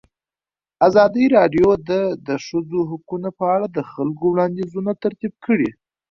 ازادي 0.87 1.25
راډیو 1.37 1.69
د 1.89 1.91
د 2.27 2.29
ښځو 2.45 2.79
حقونه 2.91 3.29
په 3.39 3.45
اړه 3.55 3.67
د 3.71 3.79
خلکو 3.91 4.23
وړاندیزونه 4.29 4.91
ترتیب 5.03 5.33
کړي. 5.45 5.69